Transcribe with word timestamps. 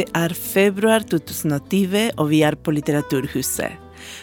Det 0.00 0.06
er 0.16 0.32
februar 0.32 1.02
2020, 1.04 2.14
og 2.16 2.28
vi 2.30 2.38
er 2.46 2.54
på 2.56 2.72
Litteraturhuset. 2.72 3.74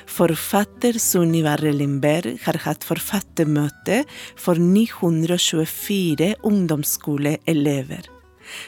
Forfatter 0.09 0.96
Sunniva 0.98 1.52
Rellinberg 1.59 2.39
har 2.48 2.57
hatt 2.64 2.86
forfattermøte 2.88 4.00
for 4.41 4.58
924 4.58 6.32
ungdomsskoleelever. 6.50 8.08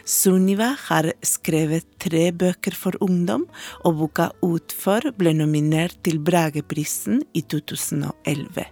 Sunniva 0.05 0.67
har 0.83 1.09
skrevet 1.25 1.87
tre 2.03 2.27
bøker 2.29 2.77
for 2.77 2.93
ungdom, 3.01 3.47
og 3.81 4.03
boka 4.03 4.27
Utfor 4.45 5.09
ble 5.17 5.33
nominert 5.39 5.97
til 6.05 6.21
Brageprisen 6.21 7.23
i 7.33 7.41
2011. 7.41 8.67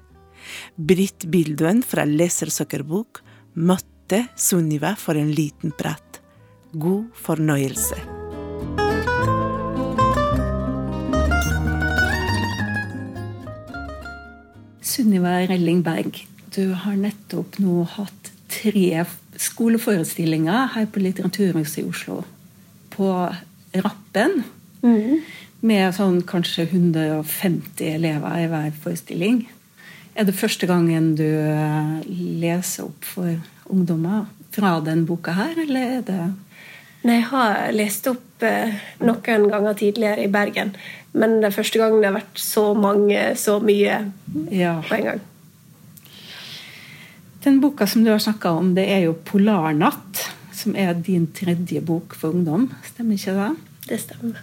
Britt 0.78 1.26
Bilduen 1.34 1.82
fra 1.82 2.06
Lesersøkerbok 2.06 3.24
møtte 3.56 4.28
Sunniva 4.38 4.94
for 4.94 5.18
en 5.18 5.34
liten 5.34 5.74
prat. 5.74 6.22
God 6.78 7.10
fornøyelse. 7.18 8.17
Sunniva 14.82 15.36
Rellingberg, 15.46 16.24
du 16.56 16.72
har 16.74 16.96
nettopp 16.98 17.60
nå 17.62 17.84
hatt 17.98 18.32
tre 18.50 19.04
skoleforestillinger 19.38 20.72
her 20.74 20.88
på 20.90 21.04
Litteraturhuset 21.04 21.84
i 21.84 21.86
Oslo. 21.86 22.24
På 22.96 23.12
Rappen. 23.76 24.42
Mm. 24.82 25.20
Med 25.68 25.94
sånn 25.98 26.24
kanskje 26.26 26.66
150 26.70 27.92
elever 27.94 28.42
i 28.42 28.50
hver 28.50 28.74
forestilling. 28.82 29.44
Er 30.18 30.26
det 30.26 30.38
første 30.38 30.66
gangen 30.70 31.12
du 31.20 31.28
eh, 31.28 31.94
leser 32.42 32.88
opp 32.88 33.06
for 33.06 33.38
ungdommer 33.70 34.26
fra 34.56 34.80
den 34.82 35.06
boka 35.06 35.36
her, 35.38 35.54
eller 35.62 35.98
er 36.00 36.06
det 36.08 36.22
Nei, 37.06 37.20
jeg 37.20 37.28
har 37.30 37.72
lest 37.76 38.08
opp 38.10 38.44
eh, 38.46 38.74
noen 39.06 39.50
ganger 39.52 39.78
tidligere 39.78 40.26
i 40.26 40.32
Bergen. 40.32 40.74
Men 41.18 41.40
det 41.42 41.50
er 41.50 41.56
første 41.56 41.82
gang 41.82 41.98
det 42.00 42.10
har 42.10 42.18
vært 42.18 42.42
så 42.42 42.72
mange, 42.78 43.22
så 43.40 43.58
mye 43.64 44.00
ja. 44.54 44.78
på 44.86 44.98
en 44.98 45.10
gang. 45.12 45.24
Den 47.46 47.62
boka 47.64 47.88
som 47.88 48.04
du 48.04 48.12
har 48.12 48.22
snakka 48.22 48.52
om, 48.60 48.74
det 48.76 48.88
er 48.92 49.06
jo 49.06 49.14
'Polarnatt', 49.14 50.26
som 50.52 50.76
er 50.76 50.94
din 50.94 51.30
tredje 51.32 51.82
bok 51.82 52.16
for 52.18 52.34
ungdom. 52.36 52.72
Stemmer 52.84 53.16
ikke 53.16 53.38
det? 53.38 53.52
Det 53.88 54.00
stemmer. 54.02 54.42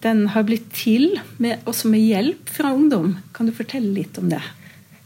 Den 0.00 0.26
har 0.32 0.46
blitt 0.48 0.72
til 0.72 1.20
med, 1.36 1.60
også 1.68 1.90
med 1.92 2.00
hjelp 2.00 2.48
fra 2.48 2.72
ungdom. 2.72 3.18
Kan 3.36 3.46
du 3.46 3.52
fortelle 3.52 3.92
litt 3.94 4.18
om 4.18 4.30
det? 4.32 4.40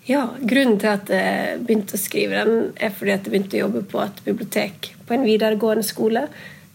Ja, 0.04 0.26
Grunnen 0.36 0.76
til 0.76 0.90
at 0.90 1.08
jeg 1.08 1.62
begynte 1.64 1.96
å 1.96 2.00
skrive 2.00 2.42
den, 2.44 2.66
er 2.76 2.92
fordi 2.92 3.14
at 3.14 3.24
jeg 3.24 3.32
begynte 3.32 3.56
å 3.56 3.62
jobbe 3.62 3.80
på 3.88 4.02
et 4.04 4.18
bibliotek 4.26 4.90
på 5.08 5.16
en 5.16 5.24
videregående 5.24 5.84
skole, 5.86 6.26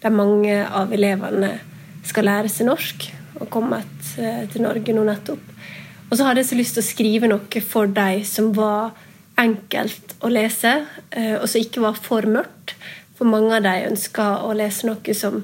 der 0.01 0.15
mange 0.15 0.55
av 0.65 0.89
elevene 0.95 1.51
skal 2.09 2.25
lære 2.25 2.49
seg 2.49 2.71
norsk 2.71 3.05
og 3.37 3.45
kommet 3.53 4.09
eh, 4.17 4.47
til 4.49 4.65
Norge 4.65 4.95
nå 4.97 5.03
nettopp. 5.05 5.45
Og 6.09 6.17
så 6.17 6.25
hadde 6.25 6.41
jeg 6.41 6.49
så 6.49 6.57
lyst 6.57 6.77
til 6.79 6.81
å 6.81 6.87
skrive 6.87 7.29
noe 7.29 7.61
for 7.61 7.93
de 7.93 8.23
som 8.25 8.49
var 8.57 8.97
enkelt 9.37 10.17
å 10.25 10.33
lese, 10.33 10.73
eh, 11.13 11.35
og 11.37 11.45
som 11.45 11.61
ikke 11.61 11.85
var 11.85 12.01
for 12.01 12.25
mørkt. 12.25 12.73
For 13.19 13.29
mange 13.29 13.59
av 13.59 13.67
de 13.67 13.91
ønska 13.91 14.29
å 14.41 14.55
lese 14.57 14.89
noe 14.89 15.13
som 15.13 15.43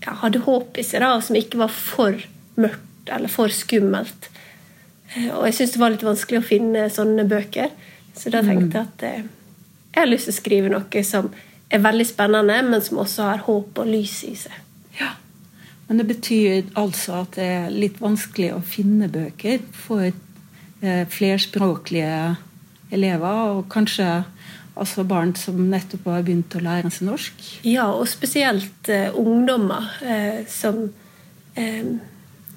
ja, 0.00 0.16
hadde 0.24 0.46
håp 0.48 0.80
i 0.80 0.86
seg, 0.86 1.04
da, 1.04 1.12
og 1.18 1.26
som 1.28 1.36
ikke 1.36 1.60
var 1.60 1.76
for 1.76 2.16
mørkt 2.56 3.12
eller 3.12 3.28
for 3.28 3.52
skummelt. 3.52 4.31
Og 5.16 5.46
jeg 5.46 5.56
syntes 5.56 5.74
det 5.74 5.80
var 5.82 5.92
litt 5.92 6.04
vanskelig 6.06 6.40
å 6.40 6.46
finne 6.46 6.84
sånne 6.92 7.24
bøker. 7.28 7.72
Så 8.16 8.32
da 8.32 8.42
tenkte 8.44 8.78
jeg 8.78 8.88
at 8.88 9.04
eh, 9.08 9.24
jeg 9.92 10.00
har 10.00 10.08
lyst 10.08 10.28
til 10.28 10.34
å 10.34 10.38
skrive 10.38 10.72
noe 10.72 11.02
som 11.04 11.28
er 11.72 11.82
veldig 11.84 12.06
spennende, 12.08 12.58
men 12.68 12.84
som 12.84 13.00
også 13.02 13.28
har 13.28 13.44
håp 13.46 13.80
og 13.80 13.88
lys 13.88 14.22
i 14.28 14.34
seg. 14.36 14.56
Ja, 14.98 15.14
Men 15.88 16.00
det 16.00 16.06
betyr 16.08 16.70
altså 16.78 17.22
at 17.22 17.36
det 17.36 17.44
er 17.44 17.72
litt 17.72 18.00
vanskelig 18.00 18.52
å 18.56 18.62
finne 18.64 19.08
bøker 19.12 19.60
for 19.76 20.06
eh, 20.08 21.04
flerspråklige 21.08 22.36
elever, 22.92 23.56
og 23.56 23.68
kanskje 23.72 24.22
altså 24.72 25.04
barn 25.04 25.34
som 25.36 25.58
nettopp 25.68 26.08
har 26.08 26.24
begynt 26.24 26.56
å 26.56 26.62
lære 26.64 26.92
seg 26.92 27.08
norsk? 27.08 27.44
Ja, 27.68 27.90
og 27.92 28.08
spesielt 28.08 28.88
eh, 28.92 29.12
ungdommer 29.12 29.92
som 30.48 30.86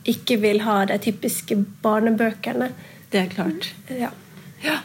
ikke 0.05 0.37
vil 0.41 0.61
ha 0.65 0.83
de 0.89 0.97
typiske 1.01 1.57
barnebøkene. 1.83 2.69
Det 3.11 3.21
er 3.21 3.31
klart. 3.31 3.71
Ja. 3.89 4.11
ja. 4.63 4.79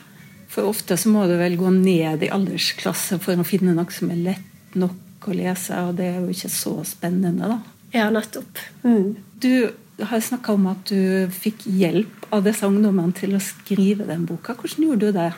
For 0.51 0.71
ofte 0.71 0.97
så 0.99 1.13
må 1.13 1.27
du 1.31 1.37
vel 1.41 1.59
gå 1.61 1.71
ned 1.75 2.25
i 2.25 2.33
aldersklasse 2.33 3.21
for 3.23 3.39
å 3.39 3.47
finne 3.47 3.77
noe 3.77 3.93
som 3.95 4.11
er 4.13 4.25
lett 4.31 4.75
nok 4.79 5.29
å 5.29 5.37
lese, 5.37 5.77
og 5.87 5.99
det 5.99 6.09
er 6.09 6.19
jo 6.23 6.33
ikke 6.33 6.51
så 6.53 6.73
spennende, 6.87 7.51
da. 7.51 7.59
Ja, 7.93 8.09
nettopp. 8.13 8.61
Mm. 8.87 9.17
Du 9.43 9.71
har 10.07 10.23
snakka 10.23 10.55
om 10.55 10.69
at 10.71 10.89
du 10.89 11.29
fikk 11.35 11.67
hjelp 11.67 12.29
av 12.35 12.45
disse 12.47 12.67
ungdommene 12.67 13.15
til 13.19 13.35
å 13.37 13.43
skrive 13.43 14.07
den 14.09 14.25
boka. 14.29 14.55
Hvordan 14.57 14.87
gjorde 14.87 15.11
du 15.11 15.19
det? 15.19 15.31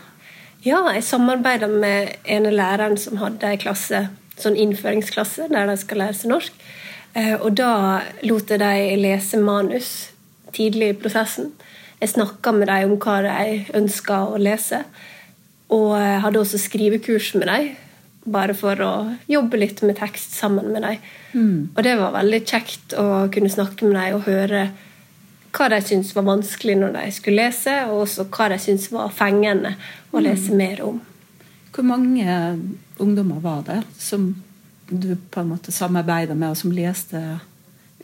Ja, 0.63 0.85
jeg 0.95 1.03
samarbeida 1.03 1.67
med 1.67 2.13
ene 2.31 2.53
læreren 2.55 2.95
som 3.01 3.19
hadde 3.19 3.49
ei 3.49 3.59
klasse, 3.59 4.05
sånn 4.39 4.59
innføringsklasse 4.59 5.49
der 5.51 5.67
de 5.69 5.77
skal 5.81 6.05
lære 6.05 6.19
seg 6.21 6.31
norsk. 6.31 6.63
Eh, 7.15 7.35
og 7.37 7.53
da 7.59 8.01
lot 8.25 8.51
jeg 8.51 8.61
dem 8.63 9.03
lese 9.03 9.41
manus 9.41 9.93
tidlig 10.53 10.93
i 10.93 10.99
prosessen. 10.99 11.53
Jeg 12.01 12.15
snakka 12.15 12.53
med 12.57 12.71
dem 12.71 12.93
om 12.93 13.01
hva 13.01 13.21
de 13.25 13.65
ønska 13.79 14.25
å 14.33 14.41
lese. 14.41 14.83
Og 15.73 15.95
jeg 15.97 16.21
hadde 16.25 16.41
også 16.41 16.61
skrivekurs 16.61 17.33
med 17.39 17.49
dem, 17.49 17.69
bare 18.33 18.55
for 18.55 18.81
å 18.85 18.93
jobbe 19.31 19.61
litt 19.61 19.81
med 19.87 19.97
tekst 20.01 20.35
sammen 20.37 20.73
med 20.75 20.85
dem. 20.85 21.05
Mm. 21.33 21.59
Og 21.77 21.85
det 21.87 21.95
var 22.01 22.17
veldig 22.17 22.41
kjekt 22.45 22.97
å 22.99 23.07
kunne 23.33 23.53
snakke 23.53 23.89
med 23.89 23.97
dem 23.97 24.19
og 24.19 24.27
høre 24.29 24.67
hva 25.53 25.69
de 25.69 25.81
syntes 25.85 26.15
var 26.17 26.25
vanskelig 26.25 26.79
når 26.81 26.95
de 26.97 27.09
skulle 27.13 27.45
lese, 27.45 27.75
og 27.89 28.07
også 28.07 28.29
hva 28.33 28.49
de 28.53 28.61
syntes 28.61 28.89
var 28.93 29.13
fengende 29.13 29.75
å 30.11 30.21
mm. 30.21 30.25
lese 30.25 30.57
mer 30.57 30.81
om. 30.85 31.01
Hvor 31.73 31.89
mange 31.89 32.37
ungdommer 33.01 33.41
var 33.45 33.63
det 33.69 33.81
som 34.01 34.33
du 35.01 35.15
på 35.17 35.43
en 35.43 35.53
måte 35.53 35.73
samarbeider 35.75 36.37
med, 36.39 36.53
og 36.53 36.61
som 36.61 36.75
leste 36.75 37.21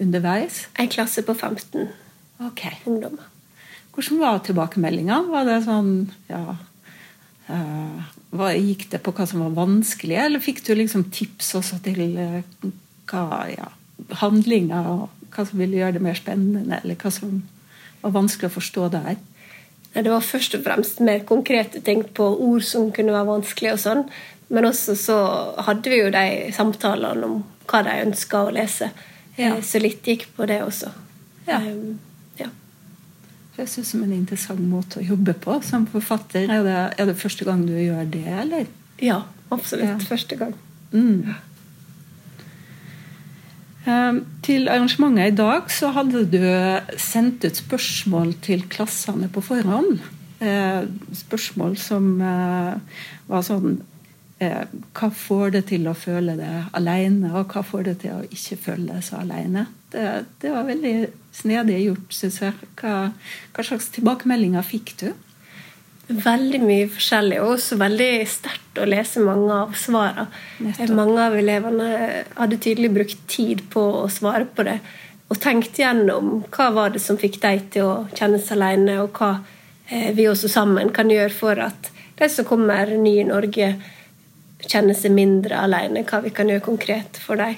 underveis? 0.01 0.67
En 0.79 0.91
klasse 0.93 1.25
på 1.27 1.35
15 1.35 1.89
okay. 2.47 2.79
ungdommer. 2.87 3.27
Hvordan 3.95 4.21
var 4.23 4.43
tilbakemeldinga? 4.47 5.23
Var 5.27 5.49
det 5.49 5.59
sånn 5.67 5.93
ja, 6.31 6.43
uh, 7.51 8.05
Gikk 8.55 8.87
det 8.93 9.01
på 9.03 9.15
hva 9.17 9.27
som 9.27 9.43
var 9.43 9.57
vanskelig, 9.57 10.19
eller 10.23 10.45
fikk 10.45 10.63
du 10.67 10.75
liksom 10.79 11.09
tips 11.15 11.55
også 11.59 11.81
til 11.83 12.15
uh, 12.15 12.69
hva 13.11 13.25
ja, 13.51 13.71
handlinga 14.21 14.85
og 14.93 15.33
hva 15.35 15.45
som 15.49 15.61
ville 15.61 15.81
gjøre 15.81 15.97
det 15.99 16.05
mer 16.05 16.19
spennende, 16.19 16.79
eller 16.83 16.99
hva 17.01 17.13
som 17.13 17.43
var 18.05 18.15
vanskelig 18.15 18.53
å 18.53 18.57
forstå 18.61 18.87
der? 18.95 19.19
Det 19.99 20.13
var 20.13 20.23
først 20.23 20.55
og 20.55 20.63
fremst 20.67 21.01
mer 21.03 21.25
konkrete 21.27 21.81
ting 21.83 22.05
på 22.15 22.27
ord 22.45 22.63
som 22.67 22.93
kunne 22.95 23.15
være 23.15 23.31
vanskelig. 23.33 23.73
og 23.73 23.81
sånn, 23.83 24.05
men 24.49 24.65
også 24.65 24.97
så 24.97 25.17
hadde 25.67 25.93
vi 25.93 26.01
jo 26.01 26.11
de 26.13 26.27
samtalene 26.57 27.29
om 27.29 27.41
hva 27.69 27.83
de 27.85 27.97
ønska 28.07 28.47
å 28.47 28.53
lese. 28.55 28.91
Ja. 29.37 29.55
Eh, 29.55 29.59
så 29.65 29.81
litt 29.83 30.07
gikk 30.09 30.29
på 30.37 30.47
det 30.49 30.63
også. 30.65 30.91
Ja. 31.49 31.61
Um, 31.65 31.99
ja. 32.41 32.49
Høres 33.59 33.77
ut 33.79 33.89
som 33.89 34.05
en 34.07 34.15
interessant 34.17 34.63
måte 34.65 35.03
å 35.03 35.05
jobbe 35.05 35.35
på 35.37 35.59
som 35.67 35.85
forfatter. 35.91 36.49
Er 36.49 36.65
det, 36.65 36.79
er 36.97 37.11
det 37.11 37.19
første 37.21 37.45
gang 37.49 37.67
du 37.69 37.75
gjør 37.77 38.09
det, 38.09 38.25
eller? 38.45 38.65
Ja, 39.05 39.21
absolutt. 39.53 39.91
Ja. 39.91 39.99
Første 40.09 40.41
gang. 40.41 40.57
Mm. 40.93 41.37
Um, 43.89 44.23
til 44.45 44.69
arrangementet 44.69 45.33
i 45.33 45.37
dag 45.37 45.69
så 45.73 45.93
hadde 45.97 46.25
du 46.29 46.41
sendt 47.01 47.45
ut 47.45 47.61
spørsmål 47.61 48.33
til 48.45 48.65
klassene 48.73 49.29
på 49.33 49.45
forhånd. 49.45 50.01
Uh, 50.41 50.89
spørsmål 51.19 51.77
som 51.83 52.11
uh, 52.23 52.81
var 53.29 53.45
sånn 53.45 53.81
Eh, 53.81 53.98
hva 54.39 55.09
får 55.11 55.51
det 55.57 55.65
til 55.73 55.89
å 55.91 55.97
føle 55.99 56.37
det 56.39 56.51
alene, 56.79 57.33
og 57.35 57.51
hva 57.51 57.63
får 57.67 57.89
det 57.89 57.95
til 58.05 58.21
å 58.21 58.27
ikke 58.27 58.59
føle 58.69 58.95
det 58.95 59.07
så 59.09 59.19
alene? 59.23 59.67
Det, 59.91 60.05
det 60.43 60.53
var 60.55 60.69
veldig 60.69 60.93
snedig 61.35 61.81
gjort, 61.83 62.13
syns 62.15 62.39
jeg. 62.45 62.69
Hva, 62.79 63.09
hva, 63.57 63.65
slags 63.67 63.91
tilbakemeldinger 63.97 64.67
fikk 64.67 64.95
du? 65.03 65.09
Veldig 66.09 66.61
mye 66.63 66.87
forskjellig, 66.93 67.41
og 67.43 67.57
også 67.57 67.81
veldig 67.83 68.13
sterkt 68.31 68.79
å 68.81 68.87
lese 68.89 69.25
mange 69.27 69.59
av 69.67 69.75
svarene. 69.77 70.29
Mange 70.95 71.27
av 71.27 71.37
elevene 71.37 71.91
hadde 72.39 72.63
tydelig 72.63 72.95
brukt 72.95 73.27
tid 73.29 73.67
på 73.75 73.85
å 74.05 74.07
svare 74.13 74.47
på 74.47 74.65
det, 74.71 74.79
og 75.29 75.43
tenkt 75.43 75.77
gjennom 75.83 76.45
hva 76.55 76.71
var 76.73 76.95
det 76.95 77.03
som 77.05 77.19
fikk 77.21 77.43
deg 77.43 77.67
til 77.75 77.91
å 77.91 77.95
kjenne 78.15 78.39
seg 78.41 78.57
alene, 78.57 79.01
og 79.03 79.19
hva 79.19 79.35
eh, 79.91 80.15
vi 80.17 80.31
også 80.31 80.49
sammen 80.49 80.95
kan 80.95 81.11
gjøre 81.13 81.35
for 81.35 81.61
at 81.61 81.91
de 82.19 82.29
som 82.33 82.47
kommer 82.49 82.95
nye 82.97 83.27
i 83.27 83.29
Norge, 83.29 83.75
kjenne 84.67 84.95
seg 84.97 85.15
mindre 85.15 85.61
alene, 85.63 86.05
hva 86.09 86.23
vi 86.25 86.33
kan 86.35 86.51
gjøre 86.51 86.65
konkret 86.65 87.21
for 87.23 87.41
dem. 87.41 87.57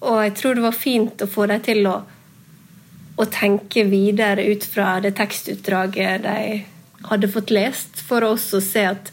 Og 0.00 0.22
jeg 0.24 0.34
tror 0.36 0.56
det 0.56 0.64
var 0.64 0.76
fint 0.76 1.22
å 1.22 1.28
få 1.28 1.46
dem 1.50 1.62
til 1.64 1.86
å, 1.88 1.96
å 3.20 3.26
tenke 3.28 3.84
videre 3.88 4.46
ut 4.48 4.64
fra 4.64 4.94
det 5.04 5.14
tekstutdraget 5.18 6.24
de 6.24 6.38
hadde 7.08 7.32
fått 7.32 7.52
lest, 7.52 8.00
for 8.04 8.24
å 8.24 8.34
også 8.36 8.60
se 8.64 8.84
at 8.90 9.12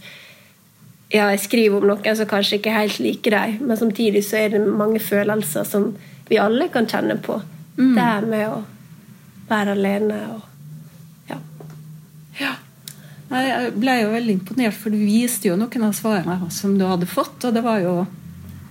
ja, 1.07 1.29
jeg 1.31 1.43
skriver 1.45 1.79
om 1.79 1.87
noen 1.87 2.17
som 2.19 2.27
kanskje 2.27 2.59
ikke 2.59 2.75
helt 2.75 2.99
liker 2.99 3.35
deg, 3.35 3.61
men 3.63 3.79
samtidig 3.79 4.25
så 4.27 4.41
er 4.41 4.55
det 4.55 4.63
mange 4.65 4.99
følelser 4.99 5.67
som 5.67 5.93
vi 6.27 6.39
alle 6.41 6.67
kan 6.73 6.87
kjenne 6.89 7.15
på. 7.23 7.39
Mm. 7.77 7.93
Det 7.95 8.03
her 8.03 8.27
med 8.27 8.47
å 8.51 8.57
være 9.47 9.75
alene 9.77 10.17
og 10.33 11.29
ja. 11.29 11.37
ja. 12.41 12.53
Jeg 13.27 13.71
ble 13.75 13.95
jo 14.01 14.11
veldig 14.13 14.35
imponert, 14.37 14.75
for 14.79 14.93
du 14.93 14.99
viste 15.01 15.49
jo 15.49 15.57
noen 15.59 15.87
av 15.89 15.95
svarene 15.97 16.51
som 16.53 16.77
du 16.79 16.85
hadde 16.87 17.09
fått. 17.09 17.43
Og 17.43 17.55
det 17.55 17.63
var 17.65 17.81
jo 17.83 17.95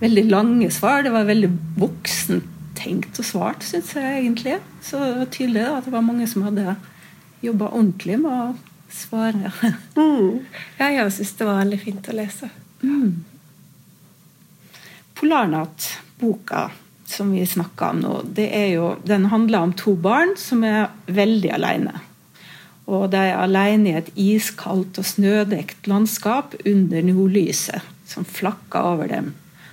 veldig 0.00 0.26
lange 0.30 0.70
svar. 0.72 1.04
Det 1.04 1.12
var 1.12 1.28
veldig 1.28 1.50
voksent 1.80 2.52
tenkt 2.76 3.18
og 3.20 3.24
svart, 3.24 3.64
syns 3.64 3.94
jeg 3.96 4.22
egentlig. 4.22 4.58
Så 4.84 5.00
det 5.00 5.14
var 5.20 5.30
tydelig 5.32 5.64
da, 5.64 5.76
at 5.78 5.86
det 5.88 5.94
var 5.94 6.04
mange 6.04 6.26
som 6.28 6.44
hadde 6.46 6.76
jobba 7.44 7.70
ordentlig 7.72 8.18
med 8.22 8.32
å 8.32 8.92
svare. 8.92 9.52
Mm. 9.96 10.44
Ja, 10.76 10.90
jeg 10.92 11.12
syns 11.16 11.32
det 11.38 11.46
var 11.48 11.62
veldig 11.62 11.78
fint 11.80 12.08
å 12.12 12.14
lese. 12.16 12.50
Mm. 12.84 13.24
Polarnatt-boka 15.16 16.66
som 17.08 17.30
vi 17.32 17.46
snakka 17.48 17.90
om 17.94 18.02
nå, 18.02 18.12
det 18.36 18.50
er 18.52 18.66
jo, 18.74 18.90
den 19.08 19.28
handler 19.32 19.64
om 19.64 19.72
to 19.78 19.94
barn 19.96 20.34
som 20.40 20.64
er 20.66 20.90
veldig 21.06 21.52
alene. 21.56 21.94
Og 22.86 23.08
de 23.10 23.18
er 23.18 23.40
alene 23.40 23.90
i 23.90 23.96
et 23.98 24.12
iskaldt 24.14 25.00
og 25.00 25.08
snødekt 25.08 25.88
landskap 25.90 26.54
under 26.64 27.02
nordlyset 27.02 27.82
som 28.06 28.24
flakker 28.24 28.92
over 28.94 29.10
dem. 29.10 29.32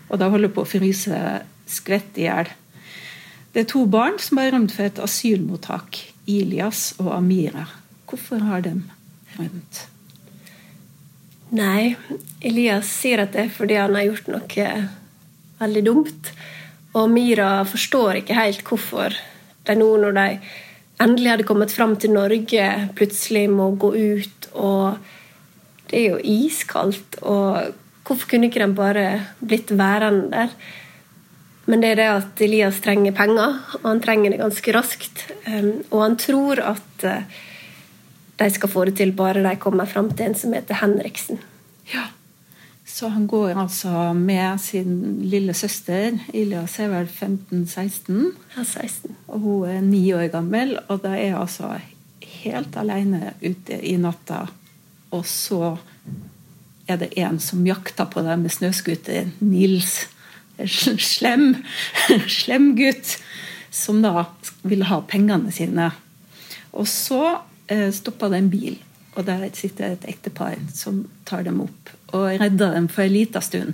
Og 0.10 0.20
de 0.20 0.30
holder 0.34 0.52
på 0.54 0.64
å 0.64 0.70
fryse 0.70 1.20
skvett 1.70 2.18
i 2.18 2.26
hjel. 2.26 2.50
Det 3.54 3.64
er 3.64 3.70
to 3.70 3.86
barn 3.86 4.18
som 4.22 4.42
har 4.42 4.52
rømt 4.56 4.74
for 4.74 4.88
et 4.88 5.02
asylmottak. 5.02 6.02
Ilias 6.26 6.94
og 7.02 7.12
Amira. 7.18 7.68
Hvorfor 8.10 8.42
har 8.48 8.64
de 8.66 8.78
rømt? 9.38 9.82
Nei, 11.54 11.94
Elias 12.42 12.90
sier 12.90 13.22
at 13.22 13.36
det 13.36 13.44
er 13.44 13.54
fordi 13.54 13.78
han 13.78 13.94
har 13.94 14.08
gjort 14.08 14.32
noe 14.32 14.70
veldig 15.60 15.84
dumt. 15.86 16.32
Og 16.94 17.04
Amira 17.06 17.52
forstår 17.68 18.24
ikke 18.24 18.38
helt 18.38 18.64
hvorfor 18.66 19.14
de 19.68 19.76
nå, 19.78 19.90
når 20.02 20.18
de 20.18 20.26
endelig 21.02 21.32
hadde 21.32 21.48
kommet 21.48 21.74
fram 21.74 21.96
til 22.00 22.14
Norge, 22.16 22.70
plutselig 22.98 23.48
må 23.52 23.72
gå 23.80 23.94
ut. 23.94 24.50
Og 24.54 24.98
det 25.90 26.00
er 26.00 26.16
jo 26.16 26.22
iskaldt. 26.24 27.20
Og 27.22 27.74
hvorfor 28.06 28.30
kunne 28.30 28.50
ikke 28.50 28.64
de 28.64 28.76
bare 28.78 29.08
blitt 29.42 29.74
værende 29.78 30.32
der? 30.34 30.56
Men 31.66 31.80
det 31.80 31.94
er 31.94 32.00
det 32.02 32.10
at 32.12 32.42
Elias 32.44 32.82
trenger 32.84 33.16
penger, 33.16 33.62
og 33.80 33.86
han 33.88 34.02
trenger 34.04 34.34
det 34.34 34.42
ganske 34.42 34.74
raskt. 34.76 35.24
Og 35.92 36.02
han 36.02 36.18
tror 36.20 36.60
at 36.60 37.06
eh, 37.08 37.30
de 38.42 38.50
skal 38.52 38.70
få 38.70 38.84
det 38.90 38.98
til 39.00 39.14
bare 39.16 39.44
de 39.46 39.56
kommer 39.62 39.88
fram 39.88 40.12
til 40.12 40.28
en 40.28 40.36
som 40.36 40.54
heter 40.54 40.82
Henriksen. 40.82 41.40
Ja, 41.94 42.10
Så 42.94 43.10
han 43.10 43.26
går 43.28 43.58
altså 43.58 44.14
med 44.14 44.60
sin 44.62 45.22
lille 45.26 45.54
søster. 45.58 46.14
Ilias 46.34 46.76
er 46.80 46.92
vel 46.92 47.08
15-16. 47.10 48.20
Ja, 48.54 48.64
16. 48.64 49.16
Og 49.28 49.40
hun 49.40 49.70
er 49.70 49.82
ni 49.82 50.04
år 50.14 50.28
gammel, 50.30 50.76
og 50.88 51.02
da 51.02 51.16
er 51.18 51.40
altså 51.40 51.72
helt 52.44 52.78
alene 52.78 53.34
ute 53.42 53.80
i 53.82 53.96
natta. 53.98 54.44
Og 55.10 55.26
så 55.26 55.76
er 56.86 57.00
det 57.02 57.16
en 57.18 57.40
som 57.42 57.66
jakter 57.66 58.06
på 58.14 58.22
dem 58.22 58.46
med 58.46 58.54
snøscooter. 58.54 59.32
Nils 59.42 60.04
slem, 60.68 61.56
slem 62.44 62.74
gutt 62.78 63.18
som 63.74 64.04
da 64.06 64.28
vil 64.62 64.86
ha 64.86 65.02
pengene 65.10 65.50
sine. 65.54 65.90
Og 66.78 66.86
så 66.90 67.24
eh, 67.68 67.90
stoppa 67.90 68.30
det 68.30 68.44
en 68.44 68.54
bil, 68.54 68.78
og 69.16 69.26
der 69.28 69.46
sitter 69.54 69.94
et 69.94 70.06
ektepar 70.10 70.58
som 70.74 71.04
tar 71.26 71.46
dem 71.46 71.62
opp 71.64 71.92
og 72.14 72.30
redder 72.42 72.76
dem 72.76 72.88
for 72.92 73.06
en 73.06 73.14
liten 73.14 73.46
stund. 73.46 73.74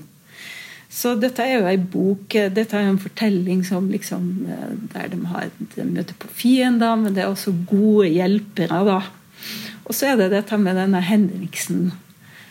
Så 0.89 1.13
dette 1.21 1.45
er 1.45 1.59
jo 1.59 1.69
ei 1.69 1.77
bok, 1.77 2.33
dette 2.33 2.73
er 2.73 2.87
jo 2.87 2.95
en 2.95 3.01
fortelling 3.01 3.61
som 3.67 3.91
liksom, 3.91 4.29
eh, 4.49 4.71
der 4.95 5.11
de 5.11 5.19
har 5.29 5.51
de 5.75 5.85
møter 5.85 6.17
på 6.17 6.31
fiender, 6.33 6.95
men 6.97 7.13
det 7.13 7.23
er 7.23 7.29
også 7.29 7.53
gode 7.69 8.09
hjelpere. 8.09 8.83
da. 8.87 9.01
Og 9.85 9.93
så 9.93 10.11
er 10.11 10.17
det 10.17 10.31
dette 10.31 10.57
med 10.57 10.75
denne 10.75 11.01
Henriksen 11.01 11.91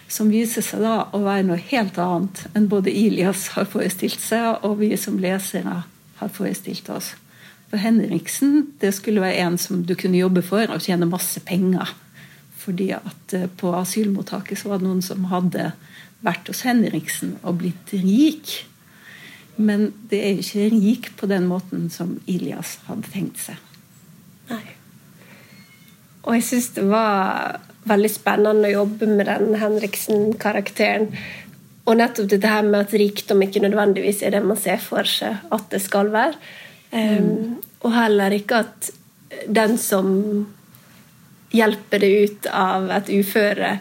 som 0.08 0.31
viser 0.32 0.64
seg 0.64 0.81
da 0.81 1.08
å 1.12 1.20
være 1.20 1.44
noe 1.50 1.61
helt 1.70 1.99
annet 2.00 2.46
enn 2.56 2.69
både 2.70 2.94
Ilias 2.94 3.50
har 3.56 3.69
forestilt 3.69 4.23
seg, 4.23 4.64
og 4.64 4.79
vi 4.81 4.94
som 4.96 5.19
lesere 5.20 5.82
har 6.19 6.31
forestilt 6.32 6.88
oss. 6.94 7.12
For 7.69 7.81
Henriksen 7.82 8.70
det 8.81 8.94
skulle 8.96 9.20
være 9.20 9.44
en 9.44 9.58
som 9.61 9.82
du 9.85 9.93
kunne 9.99 10.20
jobbe 10.20 10.43
for 10.46 10.70
og 10.73 10.85
tjene 10.85 11.11
masse 11.11 11.43
penger. 11.44 11.90
Fordi 12.69 12.91
at 12.93 13.37
eh, 13.37 13.49
på 13.49 13.73
asylmottaket 13.73 14.61
så 14.61 14.75
var 14.75 14.82
det 14.82 14.91
noen 14.91 15.05
som 15.05 15.31
hadde 15.32 15.70
vært 16.25 16.50
hos 16.50 16.65
Henriksen 16.67 17.38
og 17.41 17.62
blitt 17.62 17.94
rik. 17.97 18.59
Men 19.56 19.88
det 20.11 20.20
er 20.20 20.35
jo 20.37 20.44
ikke 20.44 20.67
rik 20.75 21.09
på 21.17 21.29
den 21.31 21.49
måten 21.49 21.88
som 21.91 22.19
Ilias 22.29 22.76
hadde 22.91 23.09
tenkt 23.15 23.41
seg. 23.41 23.56
Nei. 24.53 24.65
Og 26.26 26.37
jeg 26.37 26.44
syns 26.44 26.69
det 26.76 26.85
var 26.91 27.56
veldig 27.88 28.11
spennende 28.12 28.69
å 28.69 28.82
jobbe 28.82 29.09
med 29.09 29.31
den 29.31 29.56
Henriksen-karakteren. 29.59 31.09
Og 31.88 31.97
nettopp 31.97 32.29
dette 32.29 32.53
her 32.53 32.67
med 32.67 32.85
at 32.85 32.94
rikdom 33.00 33.47
ikke 33.47 33.64
nødvendigvis 33.64 34.21
er 34.26 34.37
det 34.37 34.44
man 34.44 34.61
ser 34.61 34.82
for 34.82 35.09
seg 35.09 35.49
at 35.55 35.71
det 35.73 35.81
skal 35.81 36.12
være. 36.12 36.37
Um, 36.93 37.56
og 37.81 37.94
heller 37.94 38.35
ikke 38.37 38.61
at 38.67 38.91
den 39.49 39.76
som 39.81 40.11
hjelper 41.55 42.03
det 42.03 42.11
ut 42.25 42.49
av 42.53 42.91
et 42.93 43.11
uføre, 43.12 43.79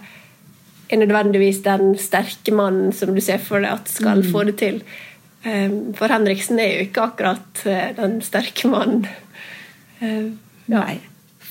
er 0.88 1.02
nødvendigvis 1.02 1.62
den 1.66 1.98
sterke 2.00 2.54
mannen 2.56 2.94
som 2.96 3.12
du 3.16 3.22
ser 3.24 3.42
for 3.44 3.64
deg 3.64 3.74
at 3.74 3.92
skal 3.92 4.24
mm. 4.24 4.32
få 4.32 4.46
det 4.48 4.56
til. 4.62 4.82
Um, 5.44 5.94
for 5.98 6.12
Henriksen 6.12 6.60
er 6.64 6.74
jo 6.74 6.88
ikke 6.88 7.06
akkurat 7.10 7.64
uh, 7.68 7.90
den 7.98 8.20
sterke 8.26 8.72
mannen. 8.72 9.08
Ja. 10.00 10.18
Nei. 10.68 11.00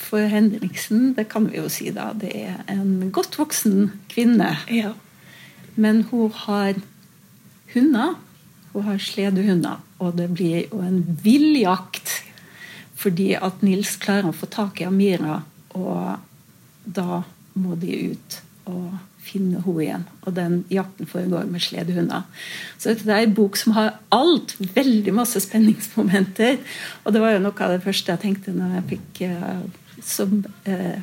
For 0.06 0.22
Henriksen, 0.30 1.14
det 1.16 1.26
kan 1.32 1.48
vi 1.50 1.58
jo 1.58 1.68
si 1.72 1.90
da, 1.90 2.12
det 2.14 2.30
er 2.36 2.60
en 2.70 3.08
godt 3.12 3.38
voksen 3.40 3.90
kvinne. 4.12 4.52
Ja. 4.70 4.92
Men 5.74 6.04
hun 6.12 6.30
har 6.46 6.78
hunder. 7.74 8.14
Hun 8.72 8.86
har 8.86 9.02
sledehunder. 9.02 9.82
Og 9.98 10.14
det 10.20 10.28
blir 10.36 10.68
jo 10.70 10.80
en 10.84 11.02
vill 11.24 11.56
jakt 11.58 12.20
fordi 12.96 13.34
at 13.36 13.60
Nils 13.60 13.98
klarer 14.00 14.30
å 14.30 14.36
få 14.36 14.48
tak 14.48 14.80
i 14.80 14.86
Amira, 14.88 15.42
og 15.76 16.96
da 16.96 17.22
må 17.56 17.76
de 17.80 18.12
ut 18.12 18.40
og 18.66 18.96
finne 19.26 19.60
henne 19.62 19.82
igjen. 19.82 20.04
Og 20.26 20.34
den 20.36 20.60
jakten 20.70 21.08
foregår 21.10 21.48
med 21.50 21.62
sledehunder. 21.64 22.26
Så 22.78 22.94
dette 22.94 23.10
er 23.10 23.26
en 23.26 23.34
bok 23.34 23.58
som 23.58 23.74
har 23.76 23.96
alt. 24.14 24.54
Veldig 24.76 25.14
masse 25.16 25.40
spenningsmomenter. 25.42 26.60
Og 27.04 27.14
det 27.14 27.22
var 27.22 27.34
jo 27.34 27.42
noe 27.42 27.66
av 27.66 27.74
det 27.74 27.82
første 27.86 28.14
jeg 28.14 28.22
tenkte 28.22 28.54
når 28.54 28.78
jeg 28.78 28.88
fikk 28.94 29.22
uh, 29.32 29.66
som 30.06 30.42
eh, 30.68 30.98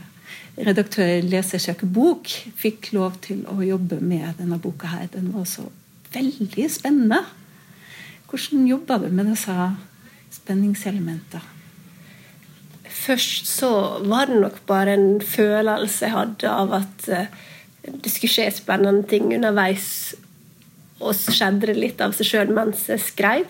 redaktør 0.64 1.18
i 1.18 1.24
Lesersøker 1.26 1.90
bok 1.90 2.30
fikk 2.60 2.92
lov 2.96 3.18
til 3.26 3.42
å 3.50 3.58
jobbe 3.66 4.00
med 4.04 4.38
denne 4.40 4.60
boka 4.62 4.92
her. 4.92 5.10
Den 5.12 5.32
var 5.34 5.48
så 5.50 5.66
veldig 6.14 6.68
spennende. 6.72 7.24
Hvordan 8.30 8.68
jobba 8.70 9.00
du 9.02 9.10
med 9.10 9.34
disse 9.34 9.58
spenningselementene? 10.38 11.63
Først 13.04 13.48
så 13.50 13.70
var 14.08 14.30
det 14.30 14.40
nok 14.40 14.62
bare 14.70 14.96
en 14.96 15.22
følelse 15.22 16.06
jeg 16.06 16.16
hadde 16.16 16.52
av 16.52 16.76
at 16.78 17.08
eh, 17.12 17.32
det 17.84 18.12
skulle 18.12 18.32
skje 18.32 18.50
spennende 18.56 19.04
ting 19.10 19.34
underveis. 19.36 20.16
Og 21.04 21.16
så 21.18 21.34
skjedde 21.36 21.72
det 21.72 21.80
litt 21.80 22.04
av 22.04 22.16
seg 22.16 22.30
sjøl 22.30 22.54
mens 22.56 22.86
jeg 22.88 23.04
skrev. 23.04 23.48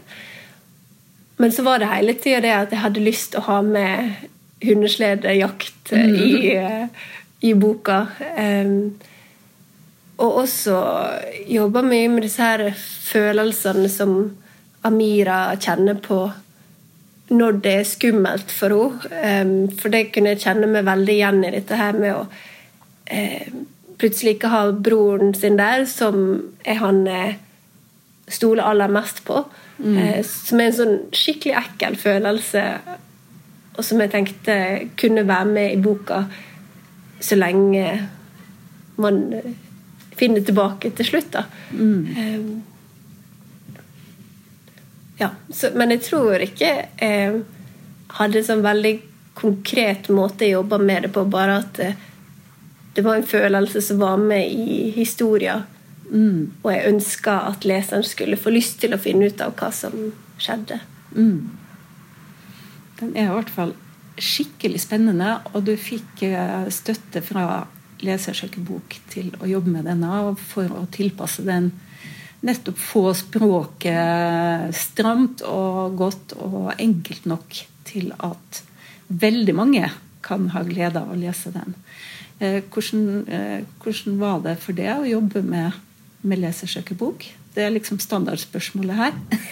Men 1.38 1.54
så 1.54 1.66
var 1.66 1.82
det 1.82 1.92
hele 1.92 2.16
tida 2.18 2.42
det 2.42 2.54
at 2.56 2.74
jeg 2.74 2.82
hadde 2.84 3.04
lyst 3.04 3.34
til 3.34 3.44
å 3.44 3.48
ha 3.50 3.60
med 3.66 4.30
hundesledejakt 4.64 5.92
mm. 5.92 6.16
i, 6.16 6.56
eh, 6.56 7.08
i, 7.44 7.54
boka. 7.54 8.06
Um, 8.38 8.94
og 10.24 10.44
også 10.46 10.78
jobba 11.50 11.82
mye 11.86 12.10
med 12.14 12.26
disse 12.26 12.46
her 12.46 12.70
følelsene 12.78 13.90
som 13.92 14.16
Amira 14.88 15.46
kjenner 15.60 16.00
på 16.00 16.26
når 17.34 17.60
det 17.66 17.76
er 17.80 17.88
skummelt 17.90 18.52
for 18.54 18.98
henne. 19.12 19.70
For 19.80 19.94
det 19.94 20.12
kunne 20.14 20.34
jeg 20.34 20.44
kjenne 20.46 20.70
meg 20.72 20.88
veldig 20.88 21.16
igjen 21.18 21.44
i 21.46 21.54
dette 21.56 21.80
her 21.80 21.98
med 21.98 22.16
å 22.16 22.26
uh, 22.28 23.48
plutselig 24.02 24.38
ikke 24.38 24.52
ha 24.54 24.66
broren 24.74 25.34
sin 25.38 25.58
der, 25.60 25.86
som 25.90 26.18
er 26.66 26.82
han 26.82 27.06
stoler 28.32 28.66
aller 28.66 28.92
mest 28.94 29.24
på. 29.28 29.44
Mm. 29.78 29.98
Uh, 29.98 30.20
som 30.28 30.62
er 30.62 30.70
en 30.70 30.78
sånn 30.78 31.00
skikkelig 31.16 31.58
ekkel 31.64 31.98
følelse 32.00 32.68
og 33.74 33.86
som 33.86 34.02
jeg 34.04 34.12
tenkte 34.14 34.56
kunne 35.00 35.26
være 35.28 35.50
med 35.50 35.72
i 35.74 35.82
boka 35.82 36.24
så 37.24 37.38
lenge 37.40 37.86
man 39.02 39.24
finner 40.14 40.44
tilbake 40.46 40.92
til 40.94 41.08
slutt. 41.08 41.34
da. 41.34 41.44
Mm. 41.72 42.62
Ja, 45.20 45.30
så, 45.50 45.70
men 45.78 45.94
jeg 45.94 46.06
tror 46.08 46.42
ikke 46.42 46.72
jeg 47.00 47.44
hadde 48.18 48.40
en 48.40 48.48
sånn 48.48 48.66
veldig 48.66 48.96
konkret 49.38 50.10
måte 50.14 50.46
jeg 50.46 50.58
jobba 50.58 50.78
med 50.82 51.08
det 51.08 51.14
på, 51.14 51.24
bare 51.30 51.60
at 51.64 51.78
det, 51.78 51.94
det, 52.94 53.04
var 53.06 53.18
en 53.18 53.28
følelse 53.28 53.82
som 53.82 54.02
var 54.02 54.20
med 54.22 54.50
i 54.50 54.90
historia 54.94 55.64
Mm. 56.14 56.52
Og 56.62 56.70
jeg 56.70 56.90
ønska 56.92 57.36
at 57.50 57.66
leseren 57.66 58.06
skulle 58.06 58.38
få 58.38 58.54
lyst 58.54 58.80
til 58.84 58.94
å 58.94 59.02
finne 59.02 59.32
ut 59.32 59.42
av 59.42 59.56
hva 59.58 59.72
som 59.74 59.96
skjedde. 60.42 60.78
Mm. 61.16 61.50
Den 63.00 63.16
er 63.18 63.32
i 63.32 63.38
hvert 63.38 63.54
fall 63.54 63.74
skikkelig 64.22 64.84
spennende, 64.84 65.40
og 65.54 65.66
du 65.66 65.74
fikk 65.80 66.22
eh, 66.28 66.68
støtte 66.74 67.24
fra 67.26 67.64
Lesersøkebok 68.04 68.98
til 69.10 69.32
å 69.40 69.48
jobbe 69.50 69.74
med 69.74 69.88
denne 69.90 70.36
for 70.38 70.70
å 70.76 70.84
tilpasse 70.94 71.46
den 71.48 71.72
nettopp 72.44 72.80
få 72.80 73.04
språket 73.16 74.76
stramt 74.76 75.44
og 75.48 75.96
godt 76.00 76.36
og 76.44 76.74
enkelt 76.76 77.28
nok 77.30 77.60
til 77.88 78.12
at 78.20 78.64
veldig 79.08 79.56
mange 79.56 79.88
kan 80.24 80.50
ha 80.54 80.64
glede 80.68 81.00
av 81.00 81.12
å 81.14 81.20
lese 81.20 81.52
den. 81.54 81.76
Eh, 82.40 82.62
hvordan, 82.72 83.28
eh, 83.28 83.64
hvordan 83.84 84.20
var 84.20 84.44
det 84.44 84.58
for 84.64 84.76
deg 84.76 84.92
å 84.96 85.08
jobbe 85.08 85.44
med, 85.46 85.80
med 86.24 86.42
lesersøkebok? 86.44 87.28
Det 87.54 87.64
er 87.64 87.76
liksom 87.76 88.00
standardspørsmålet 88.02 88.98
her. 88.98 89.14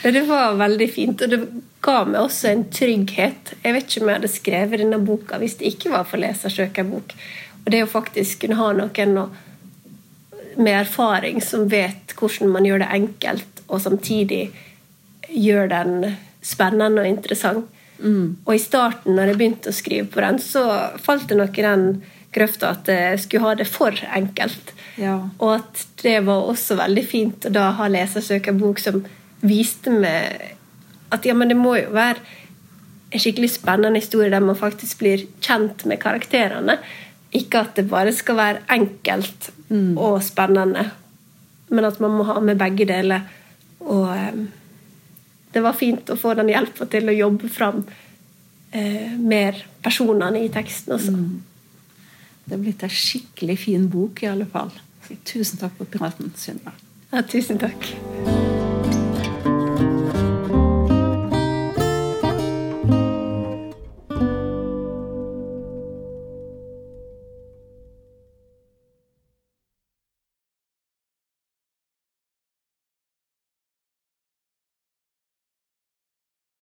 ja. 0.00 0.12
Det 0.12 0.22
var 0.24 0.56
veldig 0.56 0.88
fint, 0.88 1.20
og 1.20 1.32
det 1.32 1.40
ga 1.84 1.98
meg 2.08 2.22
også 2.22 2.48
en 2.48 2.64
trygghet. 2.72 3.54
Jeg 3.64 3.76
vet 3.76 3.88
ikke 3.88 4.04
om 4.04 4.12
jeg 4.12 4.20
hadde 4.20 4.32
skrevet 4.32 4.80
denne 4.80 5.00
boka 5.04 5.40
hvis 5.42 5.58
det 5.60 5.74
ikke 5.74 5.92
var 5.92 6.06
for 6.08 6.22
lesersøkerbok. 6.22 7.12
Og 7.64 7.72
det 7.74 7.82
å 7.84 7.90
faktisk 7.90 8.44
kunne 8.44 8.56
ha 8.60 8.70
noen 8.76 9.26
med 10.56 10.80
erfaring 10.80 11.40
som 11.44 11.68
vet 11.70 12.14
hvordan 12.18 12.50
man 12.54 12.66
gjør 12.66 12.82
det 12.82 12.90
enkelt, 12.96 13.62
og 13.68 13.82
samtidig 13.84 14.48
gjør 15.30 15.70
den 15.70 15.92
spennende 16.42 17.02
og 17.04 17.08
interessant. 17.08 17.68
Mm. 18.00 18.38
Og 18.46 18.54
i 18.54 18.62
starten, 18.62 19.14
når 19.16 19.30
jeg 19.30 19.38
begynte 19.40 19.72
å 19.72 19.76
skrive 19.76 20.08
på 20.10 20.22
den, 20.24 20.40
så 20.40 20.64
falt 21.02 21.28
det 21.28 21.38
nok 21.38 21.58
i 21.60 21.66
den 21.66 21.86
grøfta 22.34 22.72
at 22.74 22.88
jeg 22.88 23.18
skulle 23.24 23.44
ha 23.44 23.56
det 23.58 23.68
for 23.68 23.96
enkelt. 24.16 24.72
Ja. 25.00 25.16
Og 25.38 25.58
at 25.58 25.84
det 26.02 26.20
var 26.26 26.48
også 26.48 26.78
veldig 26.80 27.04
fint 27.06 27.46
å 27.46 27.52
da 27.52 27.70
ha 27.78 27.88
lesersøkerbok 27.90 28.80
som 28.82 29.02
viste 29.40 29.92
meg 29.92 30.56
at 31.10 31.26
ja, 31.26 31.34
men 31.34 31.50
det 31.50 31.58
må 31.58 31.74
jo 31.78 31.90
være 31.94 32.20
en 33.10 33.22
skikkelig 33.22 33.50
spennende 33.56 33.98
historie 33.98 34.30
der 34.30 34.44
man 34.44 34.58
faktisk 34.58 35.00
blir 35.02 35.24
kjent 35.42 35.82
med 35.90 35.98
karakterene. 36.02 36.78
Ikke 37.36 37.62
at 37.62 37.76
det 37.78 37.86
bare 37.90 38.12
skal 38.14 38.38
være 38.40 38.64
enkelt 38.74 39.50
mm. 39.68 39.98
og 39.98 40.18
spennende, 40.26 40.88
men 41.70 41.86
at 41.86 42.00
man 42.02 42.16
må 42.18 42.26
ha 42.26 42.40
med 42.42 42.58
begge 42.58 42.88
deler. 42.90 43.28
Og 43.86 44.08
eh, 44.16 44.40
det 45.54 45.62
var 45.62 45.78
fint 45.78 46.10
å 46.10 46.18
få 46.18 46.34
den 46.38 46.50
hjelpa 46.50 46.88
til 46.90 47.10
å 47.10 47.14
jobbe 47.14 47.50
fram 47.50 47.84
eh, 48.72 49.14
mer 49.14 49.62
personene 49.82 50.42
i 50.44 50.50
teksten 50.52 50.96
også. 50.98 51.14
Mm. 51.14 51.40
Det 52.44 52.56
er 52.56 52.62
blitt 52.66 52.84
ei 52.86 52.90
skikkelig 52.90 53.58
fin 53.62 53.86
bok, 53.90 54.24
i 54.24 54.30
alle 54.32 54.48
fall. 54.50 54.74
Tusen 55.26 55.58
takk 55.62 55.78
for 55.78 55.90
praten, 55.90 56.34
Sunniva. 56.38 56.74
Ja, 57.10 57.22
tusen 57.26 57.58
takk. 57.62 57.90